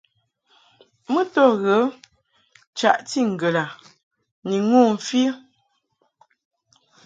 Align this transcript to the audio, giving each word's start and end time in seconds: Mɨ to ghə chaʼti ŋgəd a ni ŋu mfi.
Mɨ 1.11 1.21
to 1.33 1.43
ghə 1.63 1.77
chaʼti 2.77 3.19
ŋgəd 3.33 3.55
a 3.63 3.65
ni 4.47 4.57
ŋu 4.69 4.79
mfi. 4.93 5.21